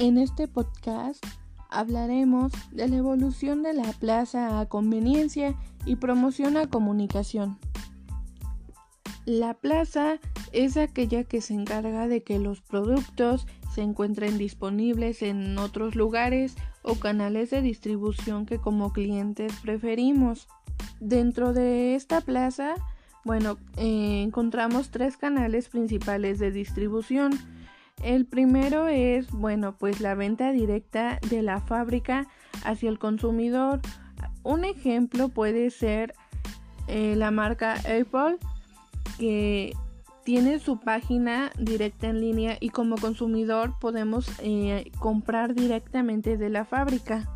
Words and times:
En 0.00 0.16
este 0.16 0.48
podcast 0.48 1.22
hablaremos 1.68 2.52
de 2.72 2.88
la 2.88 2.96
evolución 2.96 3.62
de 3.62 3.74
la 3.74 3.92
plaza 3.92 4.58
a 4.58 4.66
conveniencia 4.66 5.54
y 5.84 5.96
promoción 5.96 6.56
a 6.56 6.70
comunicación. 6.70 7.58
La 9.26 9.52
plaza 9.52 10.18
es 10.52 10.78
aquella 10.78 11.24
que 11.24 11.42
se 11.42 11.52
encarga 11.52 12.08
de 12.08 12.22
que 12.22 12.38
los 12.38 12.62
productos 12.62 13.46
se 13.74 13.82
encuentren 13.82 14.38
disponibles 14.38 15.20
en 15.20 15.58
otros 15.58 15.94
lugares 15.94 16.56
o 16.80 16.94
canales 16.94 17.50
de 17.50 17.60
distribución 17.60 18.46
que 18.46 18.56
como 18.56 18.94
clientes 18.94 19.52
preferimos. 19.60 20.48
Dentro 21.00 21.52
de 21.52 21.94
esta 21.94 22.22
plaza, 22.22 22.74
bueno, 23.22 23.58
eh, 23.76 24.22
encontramos 24.22 24.88
tres 24.90 25.18
canales 25.18 25.68
principales 25.68 26.38
de 26.38 26.52
distribución 26.52 27.38
el 28.02 28.26
primero 28.26 28.88
es, 28.88 29.30
bueno, 29.30 29.76
pues 29.76 30.00
la 30.00 30.14
venta 30.14 30.52
directa 30.52 31.18
de 31.28 31.42
la 31.42 31.60
fábrica 31.60 32.26
hacia 32.64 32.88
el 32.88 32.98
consumidor. 32.98 33.80
Un 34.42 34.64
ejemplo 34.64 35.28
puede 35.28 35.70
ser 35.70 36.14
eh, 36.88 37.14
la 37.16 37.30
marca 37.30 37.74
Apple 37.74 38.38
que 39.18 39.74
tiene 40.24 40.58
su 40.58 40.78
página 40.78 41.50
directa 41.58 42.08
en 42.08 42.20
línea 42.20 42.56
y 42.60 42.70
como 42.70 42.96
consumidor 42.96 43.74
podemos 43.80 44.30
eh, 44.40 44.90
comprar 44.98 45.54
directamente 45.54 46.36
de 46.36 46.50
la 46.50 46.64
fábrica. 46.64 47.28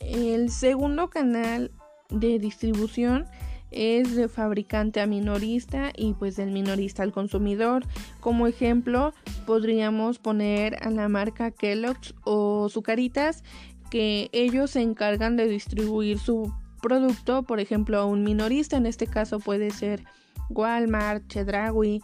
El 0.00 0.50
segundo 0.50 1.08
canal 1.08 1.70
de 2.10 2.38
distribución 2.38 3.26
es 3.74 4.14
de 4.14 4.28
fabricante 4.28 5.00
a 5.00 5.06
minorista 5.06 5.92
y 5.96 6.14
pues 6.14 6.36
del 6.36 6.52
minorista 6.52 7.02
al 7.02 7.12
consumidor. 7.12 7.84
Como 8.20 8.46
ejemplo 8.46 9.12
podríamos 9.46 10.18
poner 10.18 10.76
a 10.82 10.90
la 10.90 11.08
marca 11.08 11.50
Kellogg's 11.50 12.14
o 12.24 12.68
Zucaritas 12.68 13.42
que 13.90 14.30
ellos 14.32 14.72
se 14.72 14.82
encargan 14.82 15.36
de 15.36 15.46
distribuir 15.48 16.18
su 16.18 16.52
producto, 16.82 17.44
por 17.44 17.60
ejemplo, 17.60 17.98
a 17.98 18.04
un 18.04 18.24
minorista, 18.24 18.76
en 18.76 18.86
este 18.86 19.06
caso 19.06 19.38
puede 19.40 19.70
ser 19.70 20.04
Walmart, 20.50 21.26
Chedraui, 21.28 22.02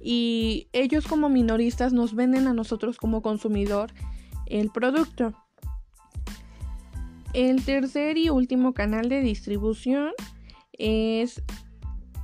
y 0.00 0.68
ellos 0.72 1.06
como 1.06 1.28
minoristas 1.28 1.92
nos 1.92 2.14
venden 2.14 2.46
a 2.46 2.54
nosotros 2.54 2.98
como 2.98 3.22
consumidor 3.22 3.92
el 4.46 4.70
producto. 4.70 5.32
El 7.34 7.64
tercer 7.64 8.16
y 8.16 8.30
último 8.30 8.72
canal 8.74 9.08
de 9.08 9.20
distribución 9.20 10.12
es 10.78 11.42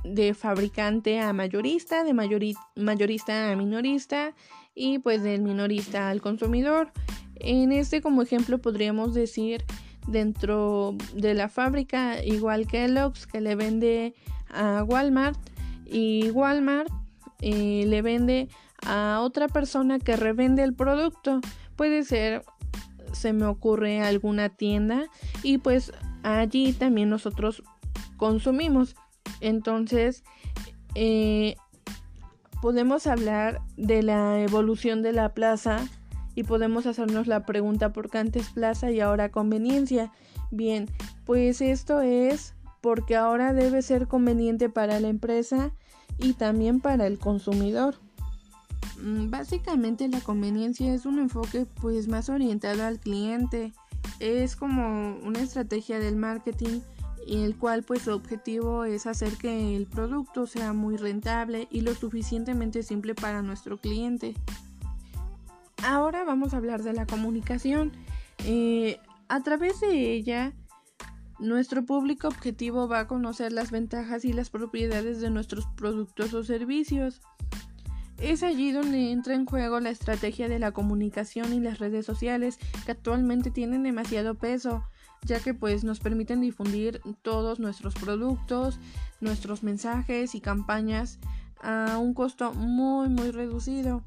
de 0.03 0.33
fabricante 0.33 1.19
a 1.19 1.33
mayorista, 1.33 2.03
de 2.03 2.13
mayorista 2.13 3.51
a 3.51 3.55
minorista 3.55 4.33
y 4.75 4.99
pues 4.99 5.23
del 5.23 5.41
minorista 5.41 6.09
al 6.09 6.21
consumidor. 6.21 6.91
En 7.35 7.71
este 7.71 8.01
como 8.01 8.21
ejemplo 8.21 8.59
podríamos 8.59 9.13
decir 9.13 9.65
dentro 10.07 10.95
de 11.15 11.33
la 11.33 11.49
fábrica 11.49 12.23
igual 12.23 12.67
que 12.67 12.87
Lux 12.87 13.25
que 13.25 13.41
le 13.41 13.55
vende 13.55 14.13
a 14.49 14.83
Walmart 14.83 15.39
y 15.85 16.29
Walmart 16.29 16.91
eh, 17.41 17.85
le 17.87 18.01
vende 18.01 18.49
a 18.85 19.19
otra 19.21 19.47
persona 19.47 19.99
que 19.99 20.15
revende 20.15 20.63
el 20.63 20.73
producto. 20.73 21.41
Puede 21.75 22.03
ser, 22.03 22.43
se 23.13 23.33
me 23.33 23.45
ocurre 23.45 24.01
alguna 24.01 24.49
tienda 24.49 25.05
y 25.43 25.57
pues 25.57 25.91
allí 26.23 26.73
también 26.73 27.09
nosotros 27.09 27.63
consumimos. 28.17 28.95
Entonces, 29.41 30.23
eh, 30.95 31.55
podemos 32.61 33.07
hablar 33.07 33.61
de 33.77 34.03
la 34.03 34.41
evolución 34.41 35.01
de 35.01 35.13
la 35.13 35.33
plaza 35.33 35.87
y 36.35 36.43
podemos 36.43 36.85
hacernos 36.85 37.27
la 37.27 37.45
pregunta 37.45 37.93
por 37.93 38.09
qué 38.09 38.17
antes 38.17 38.49
plaza 38.49 38.91
y 38.91 38.99
ahora 38.99 39.29
conveniencia. 39.29 40.11
Bien, 40.51 40.87
pues 41.25 41.61
esto 41.61 42.01
es 42.01 42.53
porque 42.81 43.15
ahora 43.15 43.53
debe 43.53 43.81
ser 43.81 44.07
conveniente 44.07 44.69
para 44.69 44.99
la 44.99 45.07
empresa 45.07 45.71
y 46.19 46.33
también 46.33 46.81
para 46.81 47.07
el 47.07 47.17
consumidor. 47.19 47.95
Mm, 49.01 49.29
básicamente 49.29 50.07
la 50.07 50.21
conveniencia 50.21 50.93
es 50.93 51.05
un 51.05 51.19
enfoque 51.19 51.65
pues 51.81 52.07
más 52.07 52.29
orientado 52.29 52.83
al 52.83 52.99
cliente. 52.99 53.73
Es 54.19 54.55
como 54.55 55.17
una 55.23 55.39
estrategia 55.39 55.99
del 55.99 56.15
marketing 56.15 56.81
el 57.27 57.57
cual 57.57 57.83
pues 57.83 58.03
su 58.03 58.11
objetivo 58.11 58.85
es 58.85 59.05
hacer 59.05 59.37
que 59.37 59.75
el 59.75 59.87
producto 59.87 60.45
sea 60.47 60.73
muy 60.73 60.97
rentable 60.97 61.67
y 61.71 61.81
lo 61.81 61.95
suficientemente 61.95 62.83
simple 62.83 63.15
para 63.15 63.41
nuestro 63.41 63.77
cliente. 63.77 64.35
Ahora 65.83 66.23
vamos 66.23 66.53
a 66.53 66.57
hablar 66.57 66.83
de 66.83 66.93
la 66.93 67.05
comunicación. 67.05 67.91
Eh, 68.45 68.99
a 69.27 69.41
través 69.41 69.79
de 69.79 70.13
ella, 70.13 70.53
nuestro 71.39 71.85
público 71.85 72.27
objetivo 72.27 72.87
va 72.87 73.01
a 73.01 73.07
conocer 73.07 73.51
las 73.51 73.71
ventajas 73.71 74.23
y 74.25 74.33
las 74.33 74.49
propiedades 74.49 75.19
de 75.19 75.29
nuestros 75.29 75.65
productos 75.75 76.33
o 76.33 76.43
servicios. 76.43 77.21
Es 78.19 78.43
allí 78.43 78.71
donde 78.71 79.11
entra 79.11 79.35
en 79.35 79.45
juego 79.45 79.79
la 79.79 79.89
estrategia 79.89 80.47
de 80.47 80.59
la 80.59 80.71
comunicación 80.71 81.53
y 81.53 81.59
las 81.59 81.79
redes 81.79 82.05
sociales 82.05 82.57
que 82.85 82.91
actualmente 82.91 83.51
tienen 83.51 83.83
demasiado 83.83 84.35
peso 84.35 84.83
ya 85.25 85.39
que 85.39 85.53
pues 85.53 85.83
nos 85.83 85.99
permiten 85.99 86.39
difundir 86.39 87.01
todos 87.21 87.59
nuestros 87.59 87.95
productos, 87.95 88.79
nuestros 89.19 89.63
mensajes 89.63 90.35
y 90.35 90.41
campañas 90.41 91.19
a 91.61 91.97
un 91.97 92.13
costo 92.13 92.53
muy 92.53 93.09
muy 93.09 93.31
reducido. 93.31 94.03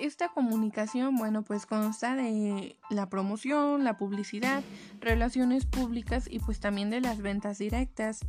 Esta 0.00 0.28
comunicación, 0.28 1.16
bueno, 1.16 1.42
pues 1.42 1.66
consta 1.66 2.14
de 2.14 2.76
la 2.88 3.10
promoción, 3.10 3.82
la 3.82 3.96
publicidad, 3.96 4.62
relaciones 5.00 5.66
públicas 5.66 6.28
y 6.30 6.38
pues 6.38 6.60
también 6.60 6.88
de 6.90 7.00
las 7.00 7.20
ventas 7.20 7.58
directas. 7.58 8.20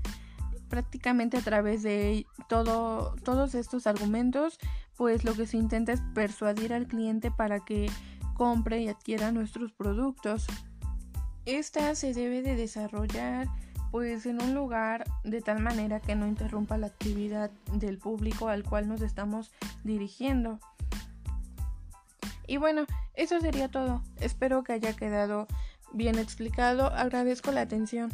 Prácticamente 0.69 1.37
a 1.37 1.41
través 1.41 1.83
de 1.83 2.25
todo, 2.47 3.15
todos 3.23 3.55
estos 3.55 3.87
argumentos, 3.87 4.59
pues 4.95 5.23
lo 5.23 5.33
que 5.33 5.47
se 5.47 5.57
intenta 5.57 5.91
es 5.91 6.01
persuadir 6.13 6.73
al 6.73 6.87
cliente 6.87 7.31
para 7.31 7.59
que 7.59 7.89
compre 8.35 8.81
y 8.81 8.87
adquiera 8.87 9.31
nuestros 9.31 9.71
productos. 9.71 10.45
Esta 11.45 11.95
se 11.95 12.13
debe 12.13 12.41
de 12.41 12.55
desarrollar 12.55 13.47
pues 13.91 14.25
en 14.25 14.41
un 14.41 14.53
lugar 14.53 15.05
de 15.23 15.41
tal 15.41 15.59
manera 15.61 15.99
que 15.99 16.15
no 16.15 16.27
interrumpa 16.27 16.77
la 16.77 16.87
actividad 16.87 17.49
del 17.73 17.97
público 17.97 18.47
al 18.47 18.63
cual 18.63 18.87
nos 18.87 19.01
estamos 19.01 19.51
dirigiendo. 19.83 20.59
Y 22.45 22.57
bueno, 22.57 22.85
eso 23.13 23.39
sería 23.39 23.69
todo. 23.69 24.03
Espero 24.19 24.63
que 24.63 24.73
haya 24.73 24.95
quedado 24.95 25.47
bien 25.93 26.17
explicado. 26.17 26.87
Agradezco 26.87 27.51
la 27.51 27.61
atención. 27.61 28.11